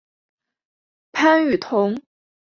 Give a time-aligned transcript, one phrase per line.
[1.11, 1.95] 潘雨桐。